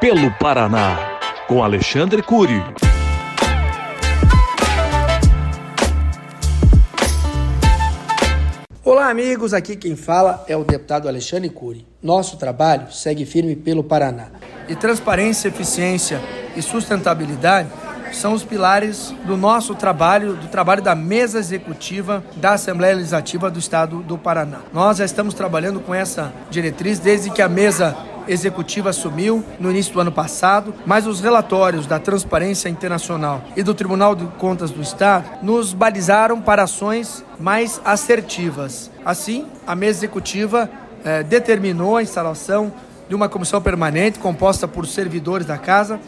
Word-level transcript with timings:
Pelo 0.00 0.30
Paraná, 0.38 1.18
com 1.48 1.60
Alexandre 1.60 2.22
Cury. 2.22 2.62
Olá, 8.84 9.10
amigos. 9.10 9.52
Aqui 9.52 9.74
quem 9.74 9.96
fala 9.96 10.44
é 10.46 10.56
o 10.56 10.62
deputado 10.62 11.08
Alexandre 11.08 11.50
Cury. 11.50 11.84
Nosso 12.00 12.36
trabalho 12.36 12.92
segue 12.92 13.26
firme 13.26 13.56
pelo 13.56 13.82
Paraná. 13.82 14.26
E 14.68 14.76
transparência, 14.76 15.48
eficiência 15.48 16.20
e 16.54 16.62
sustentabilidade 16.62 17.68
são 18.12 18.34
os 18.34 18.44
pilares 18.44 19.12
do 19.26 19.36
nosso 19.36 19.74
trabalho, 19.74 20.34
do 20.34 20.46
trabalho 20.46 20.80
da 20.80 20.94
mesa 20.94 21.40
executiva 21.40 22.22
da 22.36 22.52
Assembleia 22.52 22.94
Legislativa 22.94 23.50
do 23.50 23.58
Estado 23.58 24.00
do 24.04 24.16
Paraná. 24.16 24.60
Nós 24.72 24.98
já 24.98 25.04
estamos 25.04 25.34
trabalhando 25.34 25.80
com 25.80 25.92
essa 25.92 26.32
diretriz 26.50 27.00
desde 27.00 27.30
que 27.30 27.42
a 27.42 27.48
mesa 27.48 27.96
executiva 28.28 28.90
assumiu 28.90 29.44
no 29.58 29.70
início 29.70 29.92
do 29.92 30.00
ano 30.00 30.12
passado, 30.12 30.74
mas 30.86 31.06
os 31.06 31.20
relatórios 31.20 31.86
da 31.86 31.98
Transparência 31.98 32.68
Internacional 32.68 33.42
e 33.56 33.62
do 33.62 33.74
Tribunal 33.74 34.14
de 34.14 34.26
Contas 34.38 34.70
do 34.70 34.82
Estado 34.82 35.28
nos 35.42 35.72
balizaram 35.72 36.40
para 36.40 36.64
ações 36.64 37.24
mais 37.40 37.80
assertivas. 37.84 38.90
Assim, 39.04 39.46
a 39.66 39.74
mesa 39.74 40.00
executiva 40.00 40.70
eh, 41.04 41.22
determinou 41.22 41.96
a 41.96 42.02
instalação 42.02 42.72
de 43.08 43.14
uma 43.14 43.28
comissão 43.28 43.60
permanente 43.60 44.18
composta 44.18 44.68
por 44.68 44.86
servidores 44.86 45.46
da 45.46 45.56
casa 45.56 45.98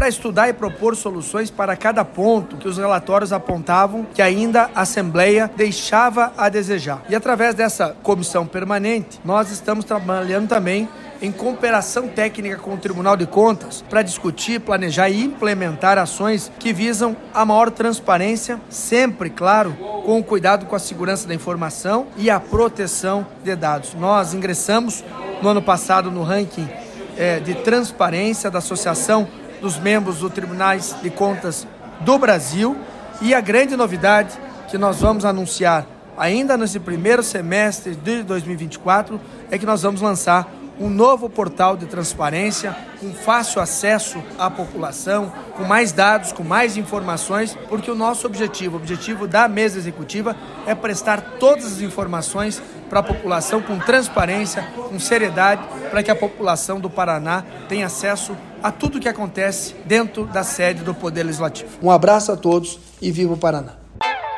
para 0.00 0.08
estudar 0.08 0.48
e 0.48 0.54
propor 0.54 0.96
soluções 0.96 1.50
para 1.50 1.76
cada 1.76 2.02
ponto 2.06 2.56
que 2.56 2.66
os 2.66 2.78
relatórios 2.78 3.34
apontavam 3.34 4.06
que 4.14 4.22
ainda 4.22 4.70
a 4.74 4.80
Assembleia 4.80 5.50
deixava 5.54 6.32
a 6.38 6.48
desejar. 6.48 7.02
E 7.10 7.14
através 7.14 7.54
dessa 7.54 7.94
comissão 8.02 8.46
permanente, 8.46 9.20
nós 9.22 9.50
estamos 9.50 9.84
trabalhando 9.84 10.48
também 10.48 10.88
em 11.22 11.30
cooperação 11.30 12.08
técnica 12.08 12.56
com 12.56 12.74
o 12.74 12.78
Tribunal 12.78 13.16
de 13.16 13.26
Contas 13.26 13.84
para 13.88 14.02
discutir, 14.02 14.60
planejar 14.60 15.10
e 15.10 15.22
implementar 15.22 15.98
ações 15.98 16.50
que 16.58 16.72
visam 16.72 17.16
a 17.34 17.44
maior 17.44 17.70
transparência, 17.70 18.60
sempre, 18.70 19.28
claro, 19.28 19.72
com 20.04 20.18
o 20.18 20.24
cuidado 20.24 20.66
com 20.66 20.74
a 20.74 20.78
segurança 20.78 21.28
da 21.28 21.34
informação 21.34 22.06
e 22.16 22.30
a 22.30 22.40
proteção 22.40 23.26
de 23.44 23.54
dados. 23.54 23.94
Nós 23.94 24.32
ingressamos 24.32 25.04
no 25.42 25.48
ano 25.48 25.60
passado 25.60 26.10
no 26.10 26.22
ranking 26.22 26.68
é, 27.16 27.38
de 27.38 27.54
transparência 27.54 28.50
da 28.50 28.58
Associação 28.58 29.28
dos 29.60 29.78
membros 29.78 30.18
do 30.18 30.30
Tribunais 30.30 30.96
de 31.02 31.10
Contas 31.10 31.66
do 32.00 32.18
Brasil 32.18 32.76
e 33.20 33.34
a 33.34 33.40
grande 33.40 33.76
novidade 33.76 34.38
que 34.70 34.78
nós 34.78 35.00
vamos 35.00 35.24
anunciar 35.26 35.86
ainda 36.16 36.54
nesse 36.56 36.78
primeiro 36.78 37.22
semestre 37.22 37.94
de 37.94 38.22
2024 38.22 39.18
é 39.50 39.56
que 39.56 39.64
nós 39.64 39.82
vamos 39.82 40.02
lançar 40.02 40.46
um 40.80 40.88
novo 40.88 41.28
portal 41.28 41.76
de 41.76 41.84
transparência 41.84 42.74
com 42.98 43.12
fácil 43.12 43.60
acesso 43.60 44.22
à 44.38 44.50
população, 44.50 45.30
com 45.54 45.62
mais 45.64 45.92
dados, 45.92 46.32
com 46.32 46.42
mais 46.42 46.78
informações, 46.78 47.56
porque 47.68 47.90
o 47.90 47.94
nosso 47.94 48.26
objetivo, 48.26 48.76
o 48.76 48.80
objetivo 48.80 49.28
da 49.28 49.46
mesa 49.46 49.78
executiva 49.78 50.34
é 50.66 50.74
prestar 50.74 51.20
todas 51.38 51.66
as 51.66 51.80
informações 51.82 52.62
para 52.88 53.00
a 53.00 53.02
população 53.02 53.60
com 53.60 53.78
transparência, 53.78 54.66
com 54.88 54.98
seriedade, 54.98 55.62
para 55.90 56.02
que 56.02 56.10
a 56.10 56.16
população 56.16 56.80
do 56.80 56.88
Paraná 56.88 57.44
tenha 57.68 57.86
acesso 57.86 58.34
a 58.62 58.72
tudo 58.72 58.96
o 58.96 59.00
que 59.00 59.08
acontece 59.08 59.76
dentro 59.84 60.24
da 60.24 60.42
sede 60.42 60.82
do 60.82 60.94
Poder 60.94 61.24
Legislativo. 61.24 61.70
Um 61.82 61.90
abraço 61.90 62.32
a 62.32 62.36
todos 62.36 62.80
e 63.02 63.12
viva 63.12 63.34
o 63.34 63.36
Paraná. 63.36 63.74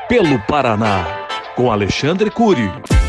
Pelo 0.09 0.41
Paraná, 0.47 1.07
com 1.55 1.71
Alexandre 1.71 2.31
Cury. 2.31 3.02